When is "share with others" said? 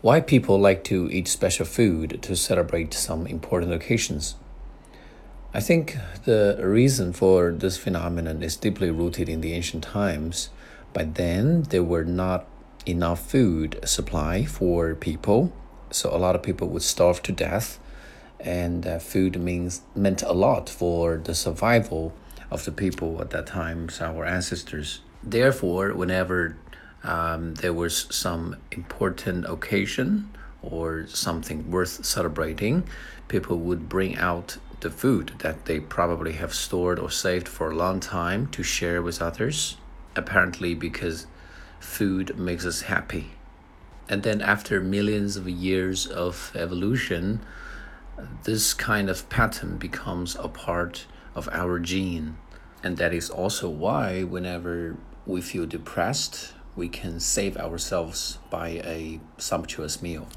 38.62-39.76